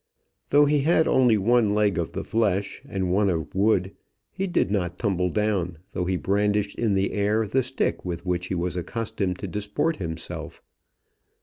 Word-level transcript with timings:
Though 0.49 0.65
he 0.65 0.79
had 0.79 1.07
only 1.07 1.37
one 1.37 1.75
leg 1.75 1.99
of 1.99 2.11
the 2.13 2.23
flesh, 2.23 2.81
and 2.89 3.11
one 3.11 3.29
of 3.29 3.53
wood, 3.53 3.91
he 4.31 4.47
did 4.47 4.71
not 4.71 4.97
tumble 4.97 5.29
down, 5.29 5.77
though 5.93 6.05
he 6.05 6.17
brandished 6.17 6.73
in 6.75 6.95
the 6.95 7.11
air 7.13 7.45
the 7.45 7.61
stick 7.61 8.03
with 8.03 8.25
which 8.25 8.47
he 8.47 8.55
was 8.55 8.75
accustomed 8.75 9.37
to 9.37 9.47
disport 9.47 9.97
himself. 9.97 10.63